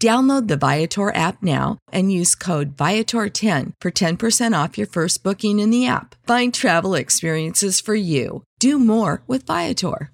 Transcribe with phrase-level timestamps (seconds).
[0.00, 5.58] Download the Viator app now and use code Viator10 for 10% off your first booking
[5.58, 6.14] in the app.
[6.24, 8.44] Find travel experiences for you.
[8.60, 10.12] Do more with Viator.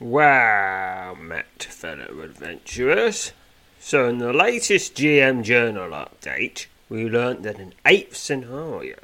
[0.00, 3.32] Wow, met fellow adventurers.
[3.78, 8.96] So, in the latest GM Journal update, we learned that an eighth scenario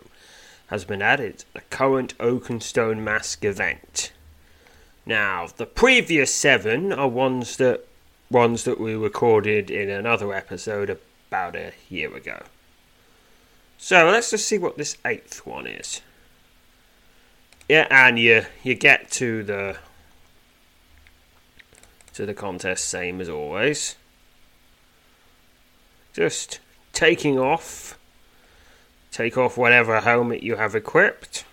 [0.66, 4.12] has been added to the current Oakenstone Mask event.
[5.04, 7.86] Now, the previous seven are ones that
[8.30, 10.98] ones that we recorded in another episode
[11.28, 12.42] about a year ago.
[13.78, 16.00] So let's just see what this eighth one is.
[17.68, 19.76] Yeah, and you you get to the
[22.14, 23.96] to the contest same as always.
[26.12, 26.60] Just
[26.92, 27.98] taking off.
[29.10, 31.44] Take off whatever helmet you have equipped.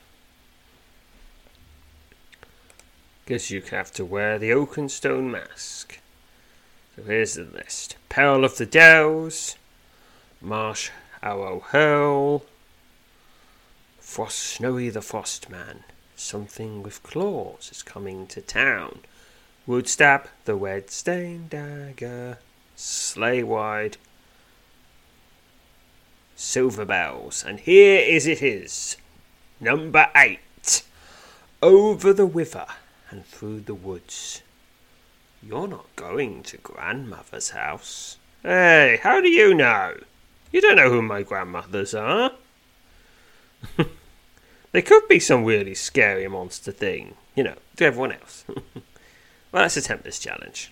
[3.25, 5.99] Because you have to wear the Oakenstone mask.
[6.95, 7.95] So here's the list.
[8.09, 9.55] Peril of the Dells,
[10.39, 10.91] Marsh
[11.23, 12.45] Arrow Hurl,
[13.99, 15.79] Frost Snowy the Frostman,
[16.15, 18.99] Something with Claws is coming to town,
[19.67, 22.37] Woodstab the Red Stain Dagger,
[22.75, 23.97] Sleigh Wide,
[26.35, 28.97] Silver Bells, and here is it is,
[29.59, 30.83] number eight,
[31.63, 32.67] Over the River
[33.09, 34.43] and Through the Woods.
[35.45, 38.17] You're not going to grandmother's house.
[38.43, 39.97] Hey, how do you know?
[40.53, 42.31] You don't know who my grandmothers are.
[44.71, 48.45] there could be some really scary monster thing, you know, to everyone else.
[48.47, 50.71] well, let's attempt this challenge.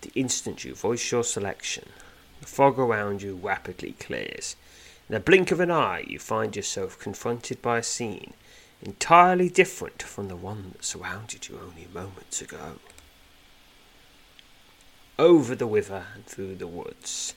[0.00, 1.90] The instant you voice your selection,
[2.40, 4.56] the fog around you rapidly clears.
[5.08, 8.34] In a blink of an eye, you find yourself confronted by a scene
[8.82, 12.76] entirely different from the one that surrounded you only moments ago.
[15.18, 17.34] Over the river and through the woods.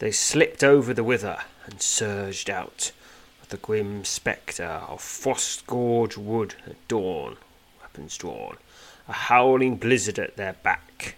[0.00, 2.92] They slipped over the river and surged out
[3.42, 7.36] of the grim spectre of frost gorge wood at dawn,
[7.80, 8.58] weapons drawn,
[9.08, 11.16] a howling blizzard at their back,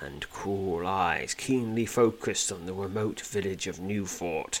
[0.00, 4.60] and cruel eyes keenly focused on the remote village of Newfort.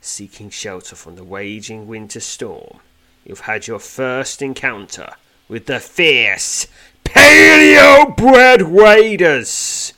[0.00, 2.80] Seeking shelter from the raging winter storm,
[3.24, 5.14] you've had your first encounter
[5.46, 6.66] with the fierce
[7.04, 9.92] paleo bred raiders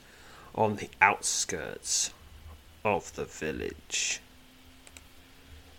[0.55, 2.13] on the outskirts
[2.85, 4.21] of the village.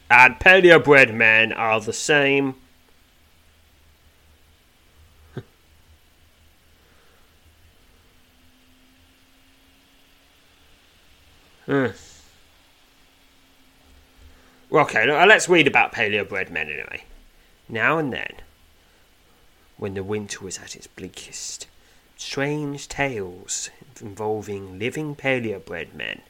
[0.09, 2.55] And paleo bred men are the same.
[11.65, 11.87] Hmm.
[14.73, 17.03] Okay, let's read about paleo bred men anyway.
[17.69, 18.37] Now and then,
[19.77, 21.67] when the winter was at its bleakest,
[22.17, 23.69] strange tales
[24.01, 26.23] involving living paleobred men,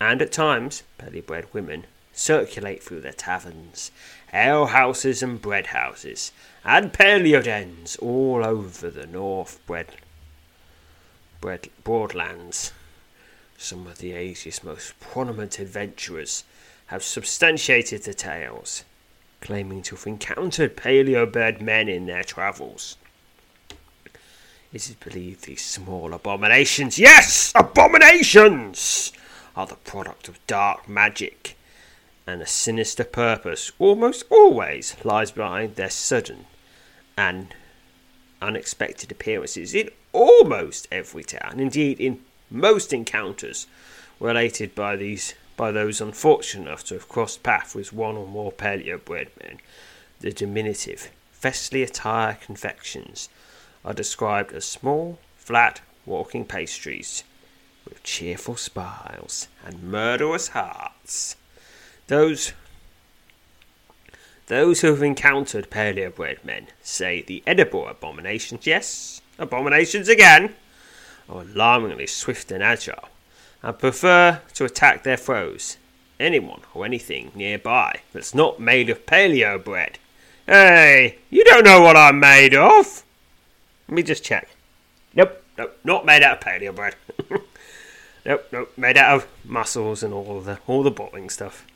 [0.00, 3.90] and at times paleobred women, circulate through the taverns,
[4.32, 6.30] alehouses, and bread houses,
[6.64, 9.96] and paleo dens all over the north bread
[11.40, 12.70] bread- Broadlands.
[13.58, 16.44] Some of the Asia's most prominent adventurers
[16.86, 18.84] have substantiated the tales,
[19.40, 22.96] claiming to have encountered paleo bird men in their travels.
[24.72, 29.12] It is believed these small abominations, yes, abominations,
[29.56, 31.56] are the product of dark magic,
[32.26, 36.46] and a sinister purpose almost always lies behind their sudden
[37.16, 37.54] and
[38.42, 42.20] unexpected appearances in almost every town, indeed in
[42.50, 43.66] most encounters
[44.20, 48.52] related by these by those unfortunate enough to have crossed paths with one or more
[48.52, 49.60] paleo bread men,
[50.20, 51.10] The diminutive,
[51.40, 53.28] festly attired confections
[53.84, 57.24] are described as small, flat, walking pastries
[57.84, 61.36] with cheerful smiles and murderous hearts.
[62.06, 62.52] Those
[64.46, 70.54] those who have encountered paleo bread men say the edible abominations, yes, abominations again,
[71.30, 73.08] are alarmingly swift and agile,
[73.64, 75.78] and prefer to attack their foes,
[76.20, 79.98] anyone or anything nearby that's not made of paleo bread.
[80.46, 83.02] Hey, you don't know what I'm made of!
[83.88, 84.50] Let me just check.
[85.14, 86.94] Nope, nope, not made out of paleo bread.
[88.26, 91.66] nope, nope, made out of muscles and all the all the bottling stuff.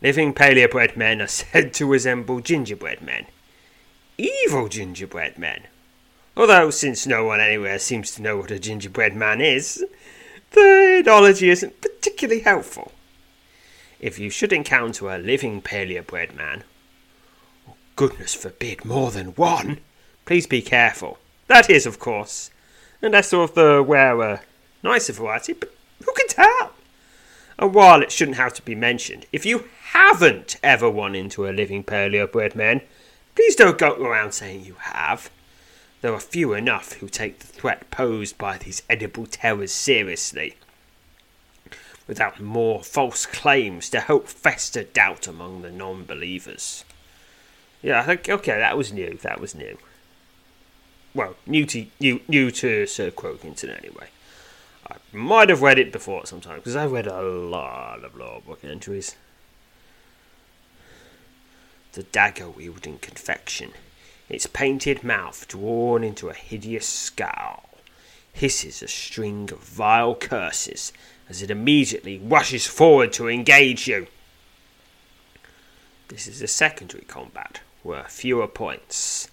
[0.00, 3.26] Living paleo bread men are said to resemble gingerbread men.
[4.18, 5.64] Evil gingerbread men.
[6.36, 9.84] Although, since no one anywhere seems to know what a gingerbread man is,
[10.52, 12.92] the isn't particularly helpful.
[14.00, 16.64] If you should encounter a living paleo bread man,
[17.96, 19.80] goodness forbid more than one,
[20.26, 21.18] Please be careful.
[21.46, 22.50] That is, of course,
[23.00, 24.40] unless of the wearer
[24.82, 25.72] nicer variety, but
[26.04, 26.72] who can tell?
[27.58, 31.54] And while it shouldn't have to be mentioned, if you haven't ever run into a
[31.54, 32.80] living paleo bread man,
[33.36, 35.30] please don't go around saying you have.
[36.06, 40.54] There are few enough who take the threat posed by these edible terrors seriously,
[42.06, 46.84] without more false claims to help fester doubt among the non believers.
[47.82, 49.78] Yeah, I think, okay, that was new, that was new
[51.12, 54.06] well, new to new, new to Sir Croakington anyway.
[54.88, 58.60] I might have read it before sometime because I've read a lot of law book
[58.62, 59.16] entries.
[61.94, 63.72] The dagger wielding confection,
[64.28, 67.68] its painted mouth drawn into a hideous scowl,
[68.32, 70.92] hisses a string of vile curses
[71.28, 74.06] as it immediately rushes forward to engage you.
[76.08, 79.28] This is a secondary combat, worth fewer points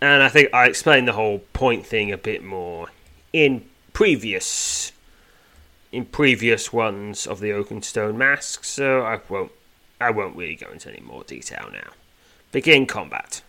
[0.00, 2.88] and I think I explained the whole point thing a bit more
[3.32, 4.92] in previous
[5.90, 9.52] in previous ones of the Oakenstone Mask, so I won't
[10.00, 11.90] I won't really go into any more detail now.
[12.52, 13.42] Begin combat.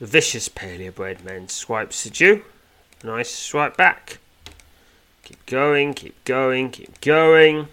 [0.00, 2.44] The vicious paleo men swipes at you.
[3.04, 4.18] Nice swipe back.
[5.22, 7.68] Keep going, keep going, keep going.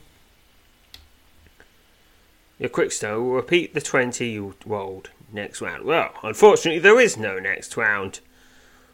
[2.60, 5.84] Your quick quickstone will repeat the 20 you rolled next round.
[5.84, 8.20] Well, unfortunately, there is no next round.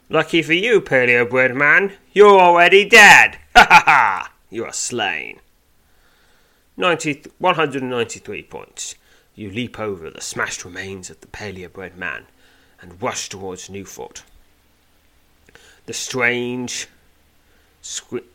[0.10, 3.40] Lucky for you, paleo bread man, you're already dead.
[3.58, 4.32] Ha ha ha!
[4.50, 5.42] You are slain.
[6.78, 8.96] 90, 193 points.
[9.36, 12.28] You leap over the smashed remains of the paleo bread man
[12.82, 14.24] and rush towards Newfort.
[15.86, 16.88] The strange,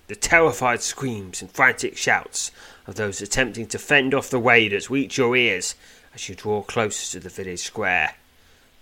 [0.06, 2.50] the terrified screams and frantic shouts
[2.86, 5.74] of those attempting to fend off the raiders reach your ears
[6.14, 8.14] as you draw closer to the village square.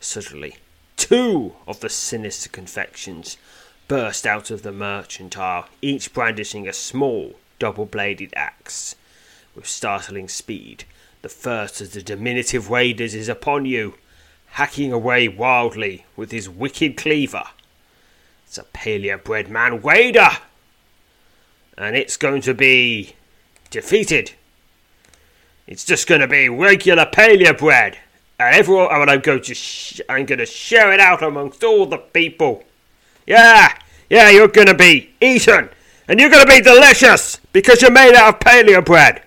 [0.00, 0.56] Suddenly,
[0.96, 3.36] two of the sinister confections
[3.88, 8.94] burst out of the mercantile, each brandishing a small, double bladed axe.
[9.54, 10.84] With startling speed,
[11.22, 13.94] the first of the diminutive raiders is upon you,
[14.52, 17.44] hacking away wildly with his wicked cleaver.
[18.46, 20.30] It's a paleo bread man Wader!
[21.78, 23.14] And it's going to be
[23.70, 24.32] defeated
[25.70, 27.96] it's just going to be regular paleo bread.
[28.40, 31.86] And everyone, I'm going to to, sh- I'm going to share it out amongst all
[31.86, 32.64] the people.
[33.24, 33.72] Yeah,
[34.10, 35.70] yeah, you're going to be eaten.
[36.08, 39.22] And you're going to be delicious because you're made out of paleo bread.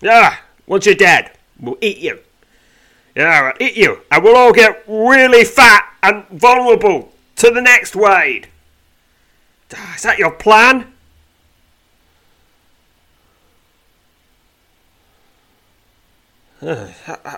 [0.00, 1.30] Yeah, once you're dead,
[1.60, 2.18] we'll eat you.
[3.14, 4.00] Yeah, we'll eat you.
[4.10, 8.48] And we'll all get really fat and vulnerable to the next raid.
[9.74, 10.92] Ah, is that your plan?
[16.62, 16.88] Ah,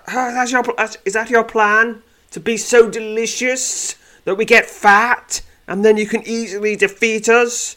[0.06, 0.64] that's your,
[1.04, 2.02] is that your plan?
[2.30, 7.76] To be so delicious that we get fat and then you can easily defeat us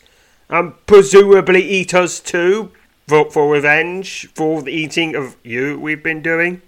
[0.49, 2.71] and presumably eat us too
[3.07, 6.61] for, for revenge for the eating of you we've been doing?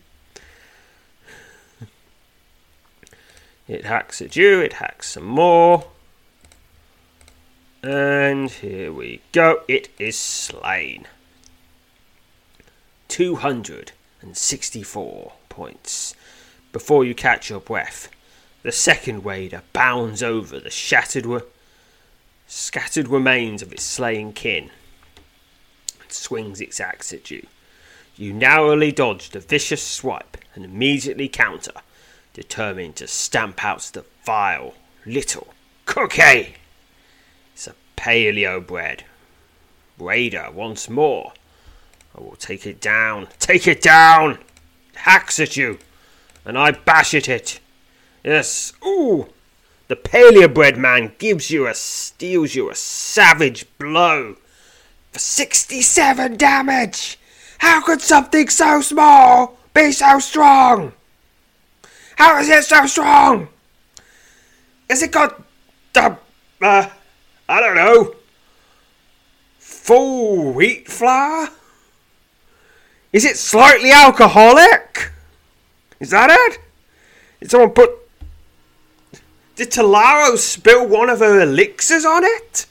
[3.67, 5.85] It hacks at you, it hacks some more.
[7.83, 9.63] And here we go.
[9.67, 11.07] It is slain.
[13.07, 16.15] 264 points.
[16.71, 18.09] Before you catch your breath,
[18.63, 21.25] the second wader bounds over the shattered,
[22.47, 24.69] scattered remains of its slain kin
[26.01, 27.47] and swings its axe at you.
[28.15, 31.73] You narrowly dodge the vicious swipe and immediately counter,
[32.33, 34.73] determined to stamp out the vile
[35.05, 35.47] little
[35.85, 36.55] cookie.
[37.53, 39.03] It's a paleo bread.
[39.99, 41.33] Raider once more.
[42.17, 43.27] I will take it down.
[43.39, 44.31] Take it down!
[44.31, 45.79] It hacks at you,
[46.43, 47.59] and I bash at it.
[48.23, 49.27] Yes, ooh!
[49.87, 54.37] The paleo bread man gives you a steals you a savage blow
[55.11, 57.17] for sixty-seven damage.
[57.57, 60.93] How could something so small be so strong?
[62.15, 63.47] How is it so strong?
[64.89, 65.41] Is it got
[65.93, 66.17] the
[66.61, 66.89] uh,
[67.47, 68.15] I don't know
[69.57, 71.49] full wheat flour?
[73.11, 75.11] Is it slightly alcoholic?
[75.99, 76.59] Is that it?
[77.39, 77.91] Did someone put.
[79.55, 82.65] Did Talaro spill one of her elixirs on it?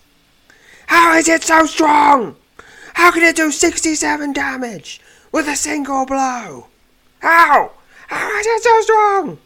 [0.86, 2.36] How is it so strong?
[2.94, 6.66] How can it do 67 damage with a single blow?
[7.20, 7.72] How?
[8.10, 9.38] How is it so strong?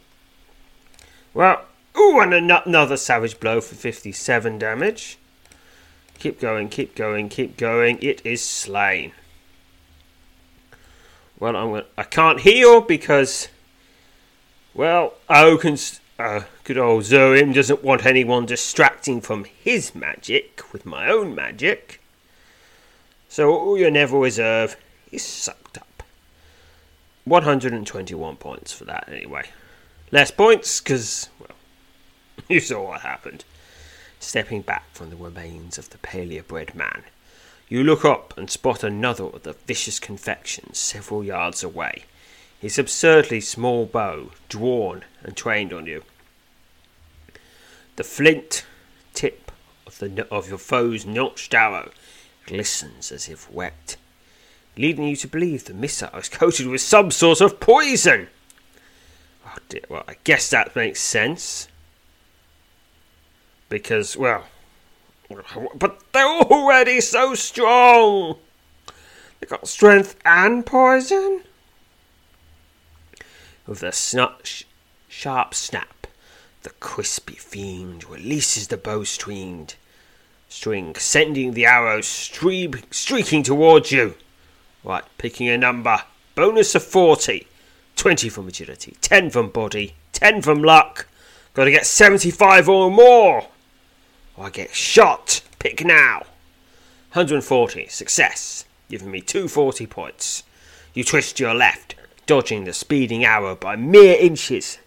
[1.35, 5.19] Well, ooh, and another savage blow for 57 damage.
[6.17, 7.99] Keep going, keep going, keep going.
[8.01, 9.11] It is slain.
[11.39, 13.49] Well, I'm gonna, I can't heal because,
[14.73, 21.07] well, Oaken's uh, good old Zoim doesn't want anyone distracting from his magic with my
[21.07, 22.01] own magic.
[23.29, 24.75] So all your Neville reserve
[25.11, 25.64] is sucked.
[27.25, 29.43] 121 points for that, anyway.
[30.11, 31.49] Less points, because, well,
[32.47, 33.43] you saw what happened.
[34.19, 37.03] Stepping back from the remains of the paleo bread man,
[37.67, 42.05] you look up and spot another of the vicious confections several yards away,
[42.59, 46.03] his absurdly small bow drawn and trained on you.
[47.95, 48.65] The flint
[49.13, 49.51] tip
[49.87, 51.91] of, the, of your foe's notched arrow
[52.45, 53.97] glistens as if wet,
[54.77, 58.27] leading you to believe the missile is coated with some sort of poison.
[59.45, 61.67] Oh dear, well, I guess that makes sense.
[63.69, 64.45] Because, well,
[65.75, 68.37] but they're already so strong.
[69.39, 71.43] They got strength and poison.
[73.65, 74.63] With a sh-
[75.07, 76.07] sharp snap,
[76.63, 79.69] the crispy fiend releases the bowstring,
[80.47, 84.15] string, sending the arrow streak- streaking towards you.
[84.85, 85.97] Right, picking a number.
[86.35, 87.47] Bonus of 40.
[87.95, 91.07] 20 from agility, 10 from body, 10 from luck.
[91.55, 93.47] Got to get 75 or more.
[94.37, 95.41] Or I get shot.
[95.57, 96.19] Pick now.
[97.13, 97.87] 140.
[97.87, 98.65] Success.
[98.87, 100.43] Giving me 240 points.
[100.93, 101.95] You twist your left,
[102.27, 104.77] dodging the speeding arrow by mere inches,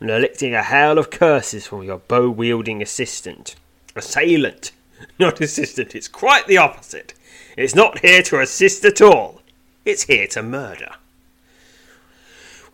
[0.00, 3.54] and electing a hail of curses from your bow wielding assistant.
[3.94, 4.72] Assailant.
[5.20, 7.14] Not assistant, it's quite the opposite.
[7.56, 9.35] It's not here to assist at all.
[9.86, 10.96] It's here to murder.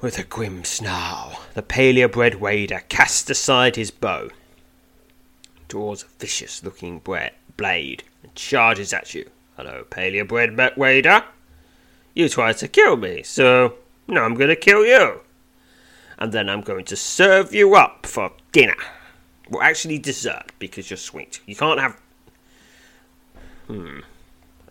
[0.00, 4.30] With a grim snarl, the paleo bread wader casts aside his bow
[5.68, 9.28] draws a vicious looking blade and charges at you.
[9.58, 11.24] Hello, paleo bread wader.
[12.14, 13.74] You tried to kill me, so
[14.08, 15.20] now I'm going to kill you.
[16.18, 18.76] And then I'm going to serve you up for dinner.
[19.50, 21.40] Well, actually, dessert, because you're sweet.
[21.44, 22.00] You can't have.
[23.66, 24.00] Hmm.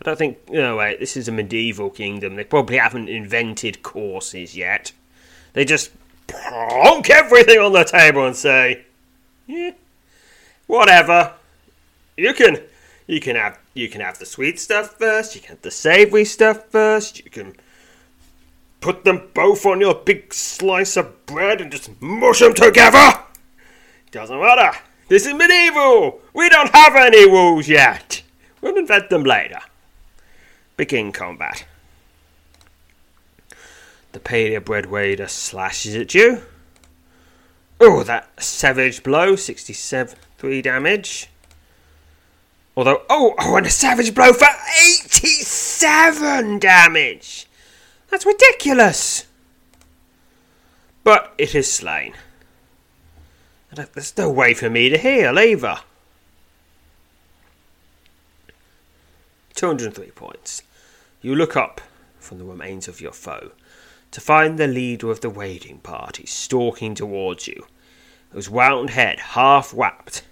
[0.02, 0.50] I don't think.
[0.50, 2.36] No, wait, this is a medieval kingdom.
[2.36, 4.92] They probably haven't invented courses yet.
[5.54, 5.92] They just
[6.26, 8.86] plonk everything on the table and say,
[9.46, 9.72] yeah,
[10.66, 11.34] whatever.
[12.18, 12.64] You can
[13.06, 16.26] you can have you can have the sweet stuff first, you can have the savory
[16.26, 17.56] stuff first, you can
[18.80, 23.20] put them both on your big slice of bread and just mush them together.
[24.10, 24.78] Doesn't matter.
[25.10, 26.22] This is medieval.
[26.34, 28.24] We don't have any rules yet.
[28.62, 29.60] We'll invent them later.
[30.82, 31.66] Begin combat.
[34.14, 36.42] The paleo bread wader slashes at you.
[37.80, 40.18] Oh, that savage blow, 67.
[40.40, 41.30] Three damage.
[42.76, 44.48] Although, oh, oh, and a savage blow for
[44.84, 47.46] 87 damage!
[48.10, 49.28] That's ridiculous!
[51.04, 52.16] But it is slain.
[53.72, 55.78] There's no way for me to heal either.
[59.54, 60.64] 203 points.
[61.22, 61.82] You look up
[62.20, 63.52] from the remains of your foe
[64.12, 67.66] to find the leader of the raiding party stalking towards you
[68.32, 70.24] whose wound head half wrapped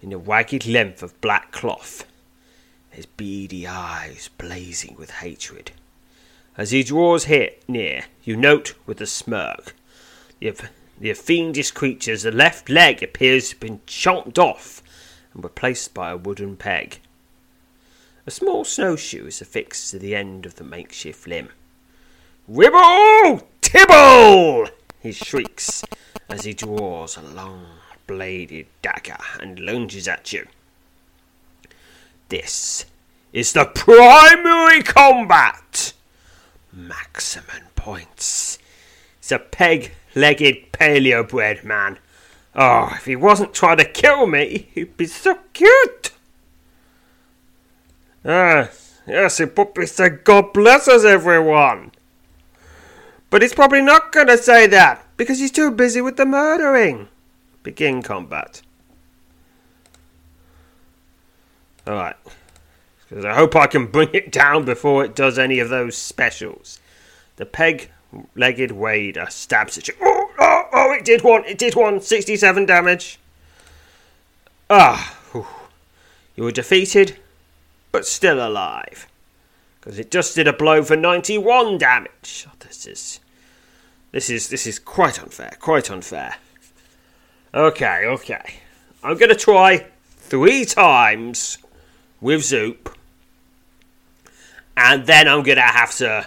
[0.00, 2.04] in a ragged length of black cloth,
[2.90, 5.72] his beady eyes blazing with hatred.
[6.56, 9.74] As he draws here near, you note with a smirk
[10.40, 10.54] the,
[11.00, 14.82] the fiendish creature's left leg appears to have been chopped off
[15.34, 17.00] and replaced by a wooden peg.
[18.28, 21.48] A small snowshoe is affixed to the end of the makeshift limb.
[22.46, 23.48] Ribble!
[23.62, 24.68] Tibble!
[25.00, 25.82] he shrieks
[26.28, 27.64] as he draws a long
[28.06, 30.46] bladed dagger and lunges at you.
[32.28, 32.84] This
[33.32, 35.94] is the primary combat!
[36.70, 38.58] Maximum points.
[39.20, 41.98] It's a peg legged paleo bred man.
[42.54, 46.10] Oh, if he wasn't trying to kill me, he'd be so cute!
[48.28, 51.92] Yes, he probably said, God bless us, everyone!
[53.30, 57.08] But he's probably not going to say that because he's too busy with the murdering.
[57.62, 58.62] Begin combat.
[61.86, 62.16] Alright.
[63.08, 66.80] Because I hope I can bring it down before it does any of those specials.
[67.36, 67.90] The peg
[68.34, 69.94] legged wader stabs at you.
[70.02, 71.44] Oh, oh, oh, it did one.
[71.46, 72.00] It did one.
[72.00, 73.18] 67 damage.
[74.68, 75.18] Ah.
[75.32, 75.46] Whew.
[76.36, 77.16] You were defeated,
[77.92, 79.06] but still alive
[79.80, 82.46] because it just did a blow for 91 damage.
[82.48, 83.20] Oh, this is
[84.12, 86.36] this is this is quite unfair, quite unfair.
[87.54, 88.54] Okay, okay.
[89.02, 89.86] I'm to try
[90.18, 91.58] 3 times
[92.20, 92.94] with Zoop.
[94.76, 96.26] And then I'm to have to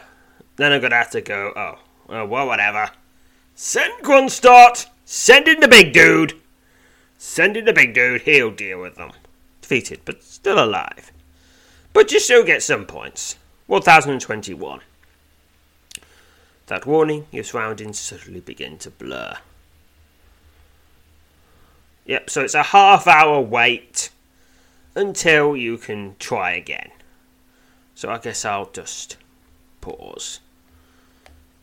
[0.56, 2.90] then I'm to have to go, oh, oh well whatever.
[3.56, 6.34] Send Grunstadt, send in the big dude.
[7.18, 9.12] Send in the big dude, he'll deal with them.
[9.62, 11.11] Defeated, but still alive.
[11.94, 13.38] But you still get some points.
[13.68, 14.82] 1021.
[16.68, 19.38] That warning, your surroundings suddenly begin to blur.
[22.06, 24.10] Yep, so it's a half hour wait
[24.96, 26.92] until you can try again.
[27.96, 29.18] So I guess I'll just
[29.82, 30.40] pause.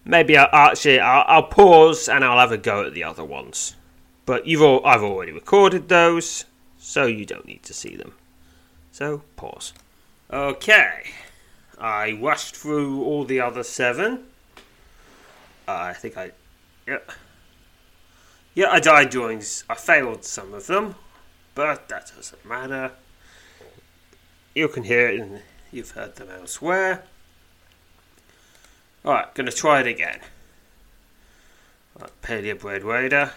[0.04, 3.76] Maybe I'll actually I'll, I'll pause and I'll have a go at the other ones.
[4.24, 6.44] But you've all, I've already recorded those,
[6.78, 8.12] so you don't need to see them.
[8.92, 9.72] So pause.
[10.30, 11.04] Okay.
[11.78, 14.26] I rushed through all the other seven.
[15.66, 16.32] Uh, I think I.
[16.86, 16.98] Yeah.
[18.54, 19.42] Yeah, I died during.
[19.68, 20.96] I failed some of them,
[21.54, 22.92] but that doesn't matter.
[24.54, 27.04] You can hear it and you've heard them elsewhere.
[29.04, 30.18] Alright, gonna try it again.
[31.98, 33.32] Right, Paleo Bread Raider.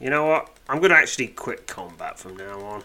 [0.00, 0.56] You know what?
[0.68, 2.84] I'm gonna actually quit combat from now on.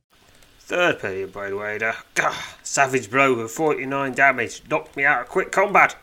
[0.71, 1.95] Third Paleo Bread Raider.
[2.15, 5.97] Gah, savage blow with 49 damage knocked me out of quick combat.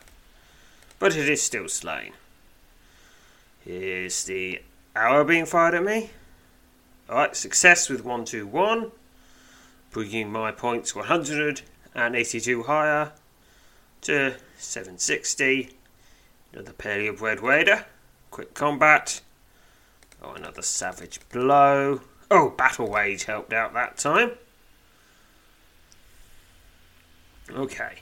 [0.99, 2.13] but it is still slain.
[3.65, 4.61] Here's the
[4.95, 6.11] arrow being fired at me.
[7.09, 8.93] Alright, success with 121,
[9.91, 13.13] bringing my points 182 higher
[14.03, 15.71] to 760.
[16.53, 17.87] Another paleo bread wader.
[18.31, 19.23] Quick combat.
[20.23, 22.03] Oh, another savage blow.
[22.31, 24.33] Oh, battle wage helped out that time.
[27.55, 27.97] Okay.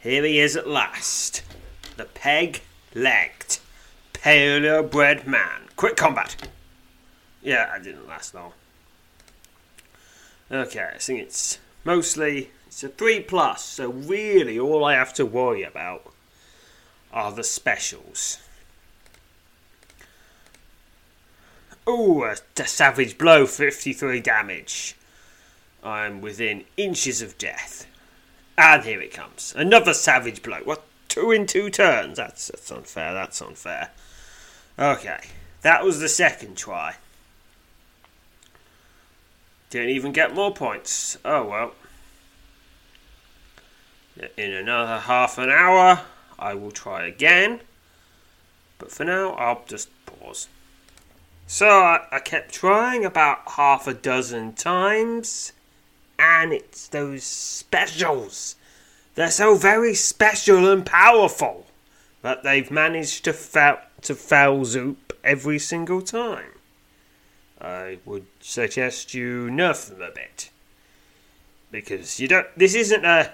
[0.00, 1.42] Here he is at last.
[1.96, 2.62] The peg
[2.94, 3.58] legged
[4.12, 5.68] paleo bread man.
[5.76, 6.48] Quick combat.
[7.42, 8.52] Yeah, I didn't last long.
[10.50, 15.26] Okay, I think it's mostly it's a three plus, so really all I have to
[15.26, 16.12] worry about
[17.12, 18.38] are the specials.
[21.88, 24.96] Ooh, a, a savage blow, 53 damage.
[25.84, 27.86] I'm within inches of death.
[28.56, 29.52] And here it comes.
[29.56, 30.60] Another savage blow.
[30.64, 30.84] What?
[31.08, 32.16] Two in two turns?
[32.16, 33.14] That's, that's unfair.
[33.14, 33.90] That's unfair.
[34.78, 35.20] Okay.
[35.62, 36.96] That was the second try.
[39.70, 41.18] Didn't even get more points.
[41.24, 41.74] Oh well.
[44.36, 46.02] In another half an hour,
[46.38, 47.60] I will try again.
[48.78, 50.48] But for now, I'll just pause.
[51.46, 55.52] So I, I kept trying about half a dozen times,
[56.18, 58.56] and it's those specials.
[59.14, 61.66] They're so very special and powerful
[62.22, 66.52] that they've managed to fail to fail Zoop every single time.
[67.60, 70.50] I would suggest you nerf them a bit.
[71.70, 73.32] Because you don't this isn't a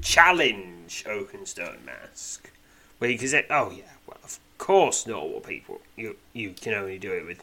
[0.00, 2.50] challenge Oakenstone mask.
[2.98, 6.98] Where you can say, Oh yeah, well of course normal people you you can only
[6.98, 7.42] do it with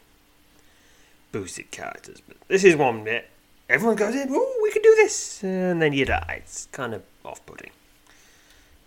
[1.31, 2.21] boosted characters.
[2.27, 3.29] But this is one bit
[3.69, 6.41] everyone goes in, oh we can do this and then you die.
[6.43, 7.71] It's kind of off putting.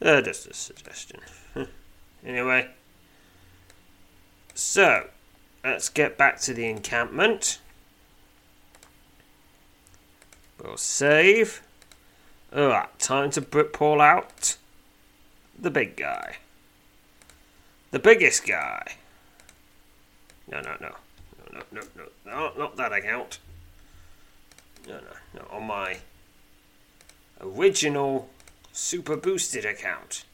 [0.01, 1.21] Uh, just a suggestion.
[2.27, 2.69] anyway.
[4.55, 5.09] So,
[5.65, 7.61] let's get back to the encampment.
[10.63, 11.63] We'll save.
[12.55, 14.57] Alright, time to pull out
[15.59, 16.37] the big guy.
[17.93, 18.97] The biggest guy.
[20.51, 20.95] No, no, no.
[21.53, 22.05] No, no, no, no.
[22.27, 23.39] No, not that account.
[24.87, 25.01] No, no,
[25.35, 25.47] no.
[25.51, 25.99] On my
[27.41, 28.29] original
[28.73, 30.25] super boosted account.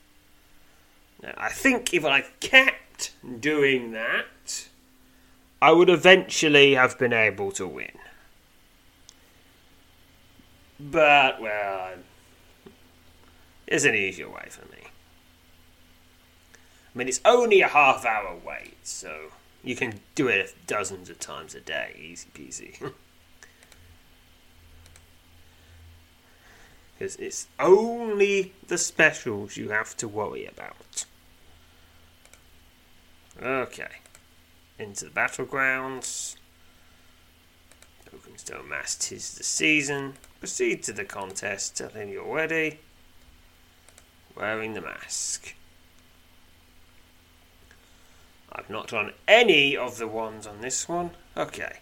[1.22, 4.68] Now, I think if I kept doing that,
[5.60, 7.98] I would eventually have been able to win.
[10.78, 11.94] But, well,
[13.66, 14.84] there's an easier way for me.
[16.54, 19.32] I mean, it's only a half hour wait, so
[19.64, 22.92] you can do it dozens of times a day, easy peasy.
[26.98, 31.04] Because it's only the specials you have to worry about.
[33.40, 34.00] Okay.
[34.80, 36.34] Into the battlegrounds.
[38.12, 40.14] Oakenstone Mask, tis the season.
[40.40, 42.80] Proceed to the contest, telling you're ready.
[44.34, 45.54] Wearing the mask.
[48.50, 51.12] I've not done any of the ones on this one.
[51.36, 51.78] Okay.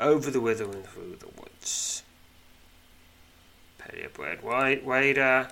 [0.00, 2.02] Over the wither and through the woods.
[3.86, 5.48] Paleo Bread White Wader.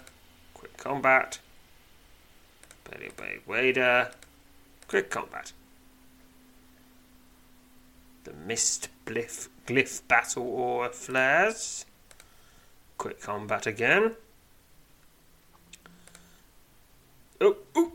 [0.55, 1.39] Quick combat.
[2.85, 4.11] Paleo Bread Wader.
[4.89, 5.53] Quick combat.
[8.25, 11.85] The Mist Glyph, glyph Battle Aura Flares.
[12.99, 14.17] Quick combat again.
[17.41, 17.93] Oh, oh,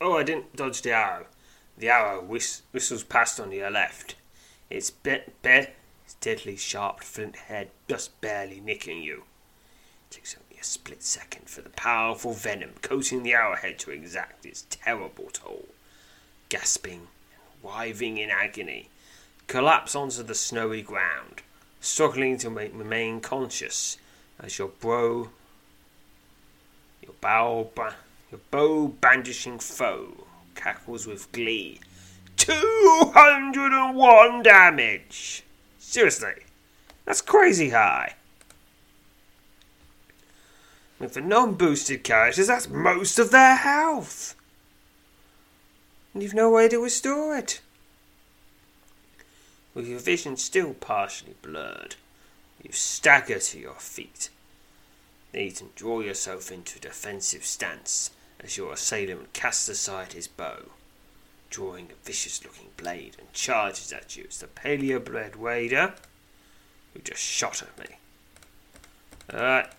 [0.00, 1.26] oh, I didn't dodge the arrow.
[1.78, 4.16] The arrow whist- whistles past on your left.
[4.68, 5.66] Its bit, be- be-
[6.20, 9.24] deadly sharp flint head just barely nicking you.
[10.10, 14.66] Takes only a split second for the powerful venom coating the arrowhead to exact its
[14.70, 15.66] terrible toll.
[16.48, 17.08] Gasping and
[17.62, 18.88] writhing in agony,
[19.46, 21.42] collapse onto the snowy ground,
[21.80, 23.98] struggling to remain conscious
[24.40, 25.30] as your bro,
[27.02, 27.70] your bow,
[28.30, 31.80] your bow bandishing foe cackles with glee.
[32.36, 35.42] 201 damage!
[35.78, 36.34] Seriously,
[37.04, 38.14] that's crazy high.
[40.98, 44.34] Mean, for non boosted characters, that's most of their health.
[46.14, 47.60] And you've no way to restore it.
[49.74, 51.96] With your vision still partially blurred,
[52.62, 54.30] you stagger to your feet.
[55.32, 60.70] Then you draw yourself into a defensive stance as your assailant casts aside his bow,
[61.50, 64.24] drawing a vicious looking blade and charges at you.
[64.24, 65.92] It's the paleo bred wader
[66.94, 67.96] who just shot at me.
[69.30, 69.75] Alright.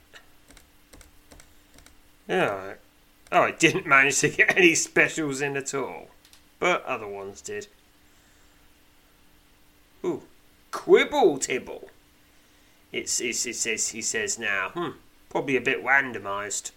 [2.29, 2.77] Alright.
[3.31, 6.07] Oh, I didn't manage to get any specials in at all.
[6.59, 7.67] But other ones did.
[10.03, 10.23] Ooh.
[10.71, 11.89] Quibble Tibble.
[12.91, 14.89] It's, it's, it says, he says now, hmm,
[15.29, 16.71] probably a bit randomised.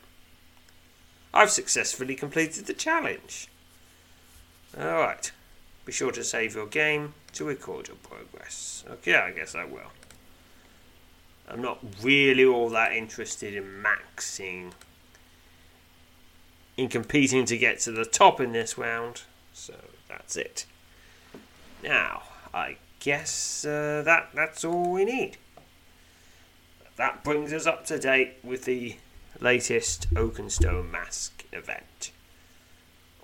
[1.33, 3.47] I've successfully completed the challenge.
[4.77, 5.31] Alright,
[5.85, 8.83] be sure to save your game to record your progress.
[8.89, 9.91] Okay, I guess I will.
[11.47, 14.73] I'm not really all that interested in maxing,
[16.77, 19.75] in competing to get to the top in this round, so
[20.07, 20.65] that's it.
[21.81, 25.37] Now, I guess uh, that that's all we need.
[26.95, 28.97] That brings us up to date with the
[29.39, 32.11] latest Oakenstone Mask event.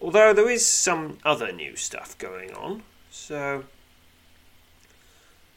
[0.01, 3.65] Although there is some other new stuff going on, so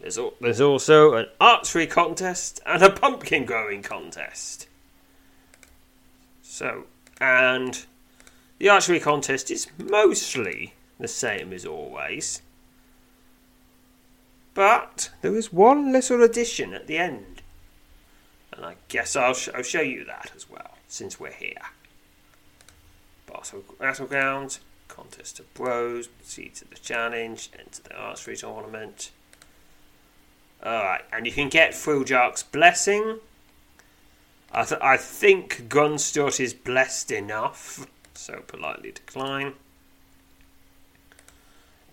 [0.00, 4.68] there's, al- there's also an archery contest and a pumpkin growing contest.
[6.42, 6.84] So,
[7.20, 7.84] and
[8.58, 12.42] the archery contest is mostly the same as always.
[14.58, 17.42] But there is one little addition at the end.
[18.52, 21.62] And I guess I'll, sh- I'll show you that as well, since we're here.
[23.28, 29.12] Battle, Battlegrounds, Contest of Bros, proceed to the challenge, enter the archery tournament.
[30.60, 33.20] Alright, and you can get Frujark's Blessing.
[34.50, 39.52] I, th- I think Grunstadt is blessed enough, so politely decline.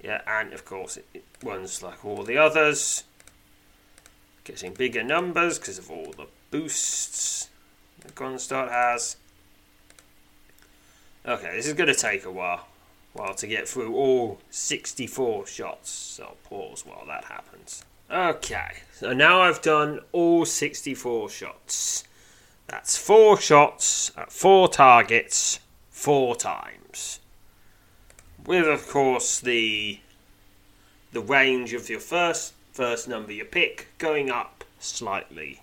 [0.05, 3.05] Yeah, and of course it, it runs like all the others,
[4.43, 7.49] getting bigger numbers because of all the boosts
[8.01, 9.17] that Grunstadt has.
[11.25, 12.67] Okay, this is going to take a while,
[13.13, 15.89] while to get through all 64 shots.
[15.89, 17.83] So I'll pause while that happens.
[18.11, 22.03] Okay, so now I've done all 64 shots.
[22.67, 27.21] That's four shots at four targets, four times.
[28.45, 29.99] With, of course, the
[31.11, 35.61] the range of your first first number you pick going up slightly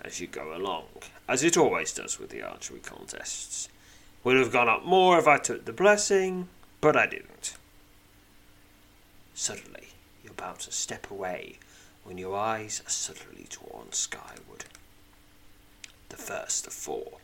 [0.00, 0.86] as you go along,
[1.28, 3.68] as it always does with the archery contests.
[4.24, 6.48] Would have gone up more if I took the blessing,
[6.80, 7.54] but I didn't.
[9.34, 9.88] Suddenly,
[10.24, 11.58] you're about to step away
[12.02, 14.64] when your eyes are suddenly drawn skyward.
[16.08, 17.18] The first of four,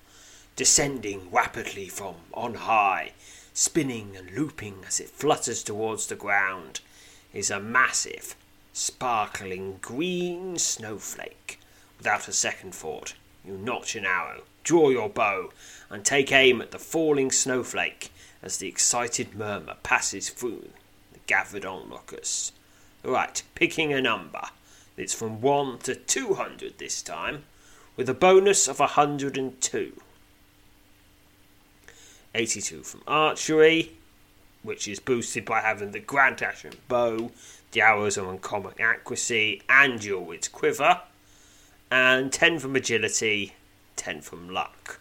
[0.55, 3.13] descending rapidly from on high,
[3.55, 6.81] spinning and looping as it flutters towards the ground,
[7.33, 8.35] is a massive,
[8.73, 11.59] sparkling green snowflake
[12.03, 15.51] Without a second thought, you notch an arrow, draw your bow,
[15.89, 18.11] and take aim at the falling snowflake
[18.43, 20.71] as the excited murmur passes through
[21.13, 22.51] the gathered onlookers.
[23.05, 24.43] Right, picking a number.
[24.97, 27.45] It's from 1 to 200 this time,
[27.95, 30.03] with a bonus of 102.
[32.35, 33.93] 82 from archery,
[34.63, 37.31] which is boosted by having the Grant Ashen bow,
[37.73, 41.01] the arrows of uncommon accuracy, and your wit's quiver
[41.93, 43.53] and 10 from agility,
[43.97, 44.99] 10 from luck.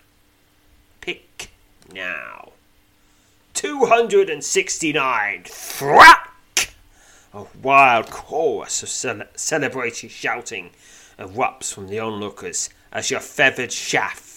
[0.99, 1.51] Pick
[1.93, 2.51] now.
[3.53, 5.43] 269.
[5.45, 6.73] Thwack!
[7.33, 10.71] A wild chorus of cele- celebratory shouting
[11.17, 14.30] erupts from the onlookers as your feathered shaft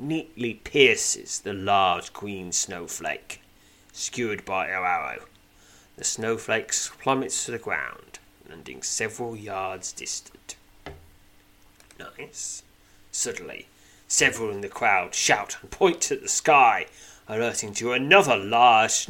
[0.00, 3.42] neatly pierces the large green snowflake,
[3.92, 5.24] skewered by your arrow.
[5.96, 10.56] The snowflake plummets to the ground, landing several yards distant.
[11.98, 12.62] Nice.
[13.12, 13.66] Suddenly,
[14.08, 16.86] several in the crowd shout and point at the sky,
[17.28, 19.06] alerting to another large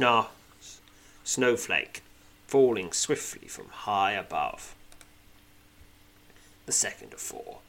[1.23, 2.03] snowflake
[2.47, 4.75] falling swiftly from high above.
[6.65, 7.59] The second of four,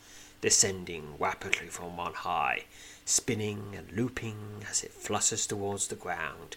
[0.41, 2.65] descending rapidly from on high,
[3.05, 6.57] spinning and looping as it flutters towards the ground,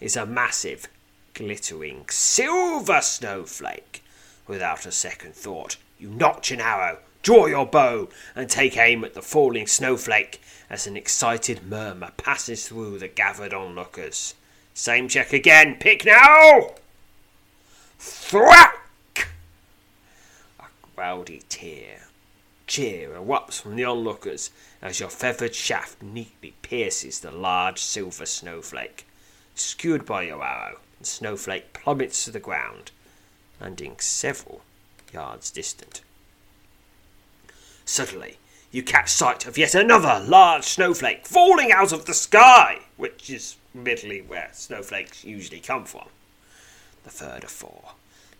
[0.00, 0.88] is a massive,
[1.34, 4.02] glittering silver snowflake.
[4.46, 9.14] Without a second thought, you notch an arrow, draw your bow, and take aim at
[9.14, 14.34] the falling snowflake as an excited murmur passes through the gathered onlookers.
[14.74, 15.76] Same check again.
[15.80, 16.74] Pick now!
[17.98, 19.28] Thwack!
[20.60, 20.64] A
[20.96, 22.08] rowdy tear.
[22.66, 24.50] Cheer erupts from the onlookers
[24.82, 29.06] as your feathered shaft neatly pierces the large silver snowflake.
[29.54, 32.90] Skewered by your arrow, the snowflake plummets to the ground,
[33.60, 34.62] landing several
[35.12, 36.02] yards distant.
[37.84, 38.38] Suddenly,
[38.72, 43.56] you catch sight of yet another large snowflake falling out of the sky, which is
[43.74, 46.08] admittedly where snowflakes usually come from.
[47.04, 47.92] The third of four,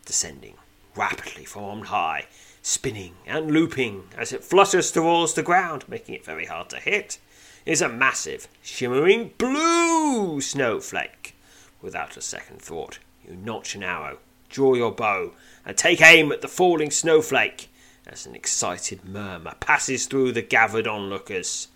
[0.04, 0.54] descending
[0.96, 2.26] rapidly from on high,
[2.66, 7.16] spinning and looping as it flutters towards the ground, making it very hard to hit,
[7.64, 11.36] is a massive, shimmering blue snowflake.
[11.80, 15.30] Without a second thought, you notch an arrow, draw your bow,
[15.64, 17.68] and take aim at the falling snowflake
[18.04, 21.68] as an excited murmur passes through the gathered onlookers,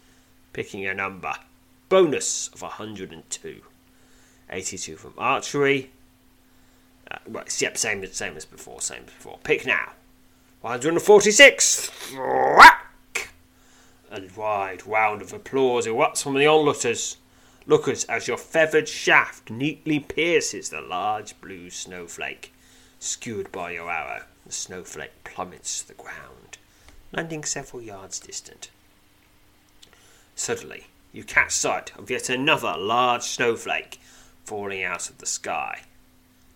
[0.52, 1.34] picking a number.
[1.88, 3.60] Bonus of 102.
[4.50, 5.92] 82 from archery.
[7.08, 9.38] Uh, right, yep, same, same as before, same as before.
[9.44, 9.92] Pick now.
[10.60, 11.90] 146.
[12.14, 13.32] Whack!
[14.10, 17.16] A wide round of applause erupts from the onlookers.
[17.66, 22.52] Lookers as your feathered shaft neatly pierces the large blue snowflake.
[22.98, 26.58] Skewered by your arrow, the snowflake plummets to the ground,
[27.10, 28.70] landing several yards distant.
[30.34, 33.98] Suddenly, you catch sight of yet another large snowflake
[34.44, 35.84] falling out of the sky.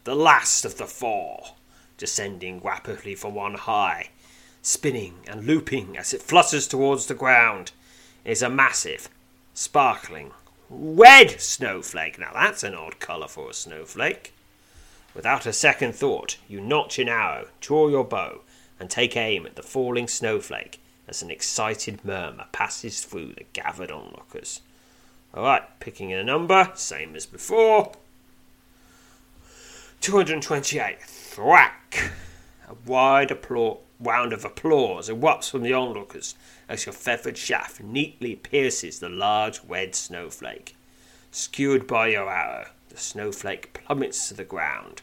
[0.05, 1.55] The last of the four,
[1.99, 4.11] descending rapidly from on high,
[4.63, 7.73] spinning and looping as it flutters towards the ground,
[8.25, 9.09] is a massive,
[9.53, 10.33] sparkling,
[10.71, 12.19] red snowflake.
[12.19, 14.33] Now that's an odd colour for a snowflake.
[15.15, 18.41] Without a second thought, you notch an arrow, draw your bow,
[18.81, 23.91] and take aim at the falling snowflake as an excited murmur passes through the gathered
[23.91, 24.61] onlookers.
[25.35, 27.93] Alright, picking a number, same as before.
[30.01, 30.97] 228.
[31.35, 32.13] Thwack!
[32.69, 36.37] A wide applause, round of applause erupts from the onlookers
[36.69, 40.77] as your feathered shaft neatly pierces the large red snowflake.
[41.33, 45.03] Skewered by your arrow, the snowflake plummets to the ground,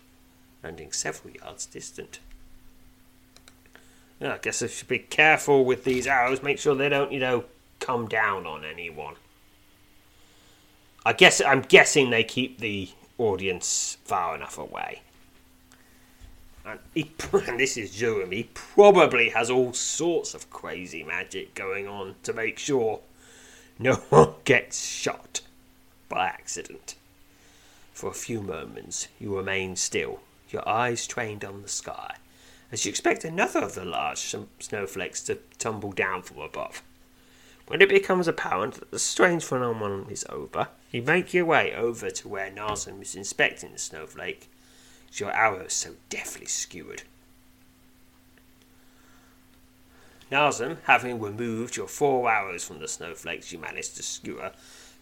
[0.64, 2.20] landing several yards distant.
[4.22, 7.20] Yeah, I guess I should be careful with these arrows, make sure they don't, you
[7.20, 7.44] know,
[7.82, 9.16] come down on anyone.
[11.06, 15.02] I guess I'm guessing they keep the audience far enough away.
[16.66, 17.12] And, he,
[17.48, 18.34] and this is Zurum.
[18.34, 23.02] He probably has all sorts of crazy magic going on to make sure
[23.80, 25.42] no one gets shot
[26.10, 26.96] by accident.
[27.94, 32.16] For a few moments, you remain still, your eyes trained on the sky,
[32.72, 36.82] as you expect another of the large snowflakes to tumble down from above.
[37.68, 42.10] When it becomes apparent that the strange phenomenon is over, you make your way over
[42.10, 44.50] to where Nazem is inspecting the snowflake,
[45.12, 47.04] as your arrow is so deftly skewered.
[50.32, 54.52] Nazem, having removed your four arrows from the snowflakes you managed to skewer,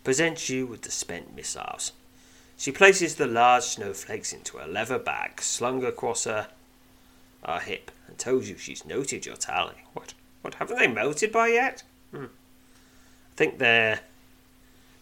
[0.04, 1.92] presents you with the spent missiles.
[2.58, 6.48] She places the large snowflakes into a leather bag slung across her,
[7.46, 9.86] her hip and tells you she's noted your tally.
[9.94, 10.14] What?
[10.42, 10.56] What?
[10.56, 11.84] Haven't they melted by yet?
[12.12, 12.26] Hmm.
[12.26, 14.02] I think they're.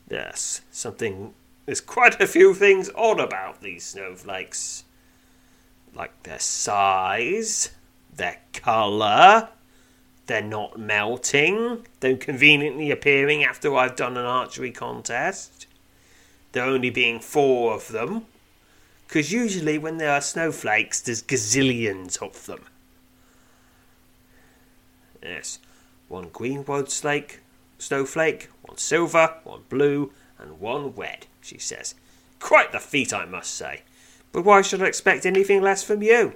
[0.10, 1.34] Yes, something.
[1.66, 4.84] There's quite a few things odd about these snowflakes.
[5.98, 7.72] Like their size,
[8.16, 9.50] their colour,
[10.28, 15.68] they're not melting, they're conveniently appearing after I've done an archery contest
[16.58, 18.26] there only being four of them.
[19.08, 22.66] Because usually when there are snowflakes, there's gazillions of them.
[25.22, 25.60] Yes,
[26.08, 27.42] one green wood snake,
[27.78, 31.96] snowflake, one silver, one blue, and one red, she says.
[32.40, 33.82] Quite the feat, I must say.
[34.32, 36.34] But why should I expect anything less from you?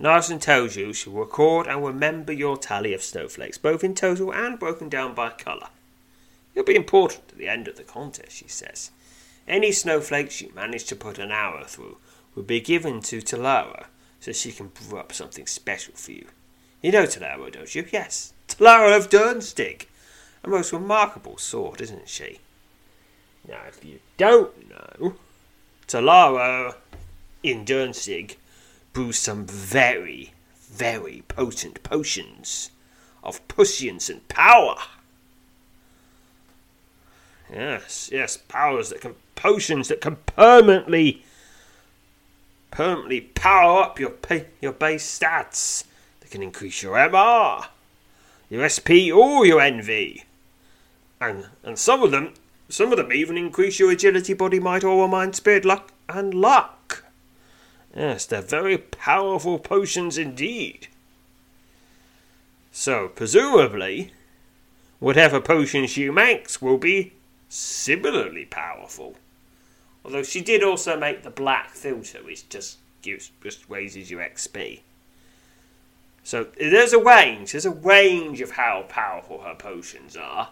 [0.00, 4.58] Narson tells you she'll record and remember your tally of snowflakes, both in total and
[4.58, 5.68] broken down by colour.
[6.54, 8.90] It'll be important at the end of the contest, she says.
[9.46, 11.98] Any snowflakes you manage to put an arrow through
[12.34, 13.86] will be given to Talara
[14.20, 16.26] so she can brew up something special for you.
[16.82, 17.86] You know Talara, don't you?
[17.92, 19.86] Yes, Talara of Dernstig.
[20.42, 22.40] A most remarkable sort, isn't she?
[23.48, 25.14] Now, if you don't know,
[25.86, 26.76] Talara
[27.42, 28.36] in Dernstig
[28.92, 30.32] brews some very,
[30.70, 32.70] very potent potions
[33.22, 34.76] of prescience and power.
[37.52, 41.22] Yes, yes, powers that can potions that can permanently
[42.70, 44.14] permanently power up your
[44.60, 45.84] your base stats.
[46.20, 47.66] They can increase your MR,
[48.48, 50.22] your SP, or your NV,
[51.20, 52.34] and and some of them
[52.74, 57.04] some of them even increase your agility, body might, or mind, spirit, luck, and luck.
[57.94, 60.88] Yes, they're very powerful potions indeed.
[62.72, 64.10] So, presumably,
[64.98, 67.12] whatever potion she makes will be
[67.48, 69.14] similarly powerful.
[70.04, 74.80] Although she did also make the black philter, which just gives just raises your XP.
[76.24, 77.52] So there's a range.
[77.52, 80.48] There's a range of how powerful her potions are.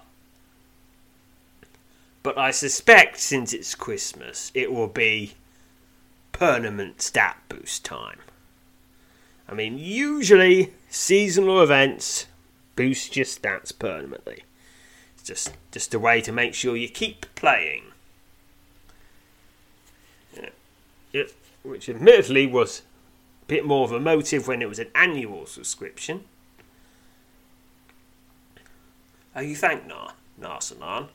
[2.23, 5.35] But I suspect since it's Christmas, it will be
[6.33, 8.19] permanent stat boost time.
[9.49, 12.27] I mean, usually seasonal events
[12.77, 14.45] boost your stats permanently.
[15.15, 17.85] It's just just a way to make sure you keep playing.
[20.35, 20.49] Yeah.
[21.13, 21.25] yeah.
[21.63, 22.83] Which admittedly was
[23.43, 26.25] a bit more of a motive when it was an annual subscription.
[29.35, 31.09] Oh, you thank Nar, Narsanan.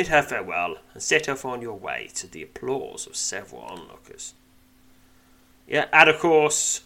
[0.00, 4.32] Bid her farewell and set off on your way to the applause of several onlookers.
[5.68, 6.80] Yeah, and of course,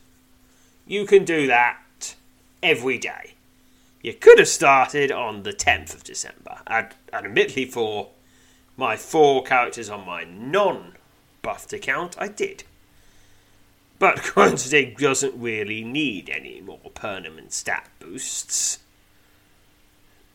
[0.84, 2.16] you can do that
[2.60, 3.34] every day.
[4.02, 8.08] You could have started on the 10th of December, and, and admittedly, for
[8.76, 10.94] my four characters on my non
[11.40, 12.64] buffed account, I did.
[14.00, 18.80] But Quantity doesn't really need any more permanent stat boosts.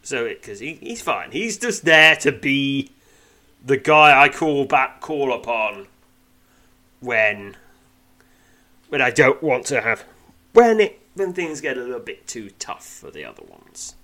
[0.02, 1.32] So, because he, he's fine.
[1.32, 2.92] He's just there to be
[3.64, 5.88] the guy I call back, call upon
[7.00, 7.56] when
[8.90, 10.04] when I don't want to have
[10.54, 13.96] when it when things get a little bit too tough for the other ones,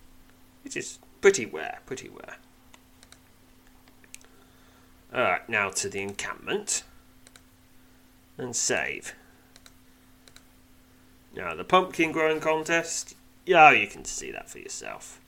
[0.63, 2.37] which is pretty rare, pretty rare.
[5.13, 6.83] Alright, now to the encampment.
[8.37, 9.15] And save.
[11.33, 13.15] Now, the pumpkin growing contest.
[13.45, 15.21] Yeah, you can see that for yourself.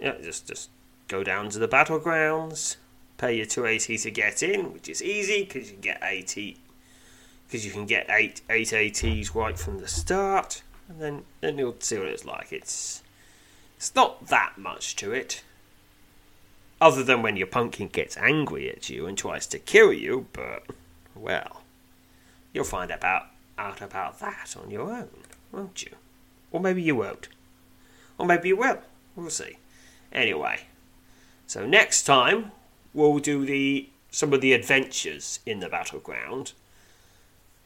[0.00, 0.70] Yeah, just, just
[1.08, 2.76] go down to the battlegrounds,
[3.16, 6.58] pay your 280 to get in, which is easy because you get 80
[7.48, 11.76] because you can get eight eight ATs right from the start, and then then you'll
[11.80, 12.52] see what it's like.
[12.52, 13.02] It's
[13.76, 15.42] it's not that much to it,
[16.80, 20.26] other than when your pumpkin gets angry at you and tries to kill you.
[20.32, 20.64] But
[21.14, 21.62] well,
[22.52, 23.26] you'll find about
[23.56, 25.08] out about that on your own,
[25.50, 25.92] won't you?
[26.52, 27.28] Or maybe you won't.
[28.18, 28.78] Or maybe you will.
[29.16, 29.58] We'll see.
[30.12, 30.60] Anyway,
[31.46, 32.52] so next time
[32.92, 36.52] we'll do the some of the adventures in the battleground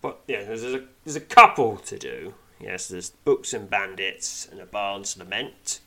[0.02, 2.34] but yeah, there's a, there's a couple to do.
[2.60, 5.80] Yes, there's Books and Bandits and a Bard's Lament.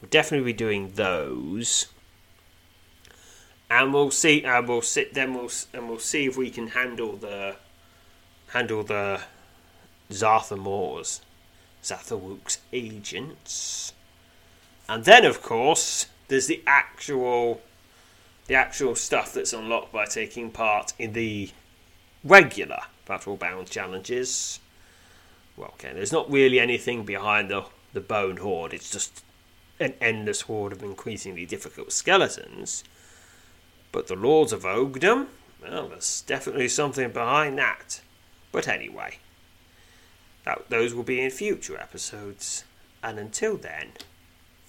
[0.00, 1.86] We'll definitely be doing those.
[3.70, 4.44] And we'll see.
[4.44, 5.14] And we'll sit.
[5.14, 7.56] Then we'll and we'll see if we can handle the
[8.48, 9.22] handle the
[10.10, 11.22] Zartha Moors,
[12.72, 13.94] agents.
[14.88, 17.60] And then, of course, there's the actual
[18.46, 21.50] the actual stuff that's unlocked by taking part in the
[22.24, 24.58] regular battle bound challenges.
[25.56, 29.22] Well, okay, there's not really anything behind the, the Bone Horde, it's just
[29.78, 32.84] an endless horde of increasingly difficult skeletons.
[33.90, 35.26] But the Lords of Ogdom,
[35.62, 38.00] well, there's definitely something behind that.
[38.50, 39.18] But anyway,
[40.44, 42.64] that, those will be in future episodes.
[43.02, 43.92] And until then,